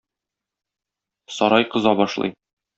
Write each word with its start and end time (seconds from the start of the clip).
Сарай 1.35 1.69
кыза 1.75 1.97
башлый. 2.03 2.37